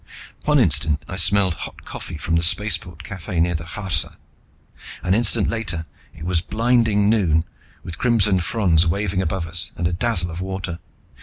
[0.45, 4.15] One instant I smelled hot coffee from the spaceport cafe near the Kharsa.
[5.03, 7.45] An instant later it was blinding noon,
[7.83, 10.79] with crimson fronds waving above us and a dazzle of water.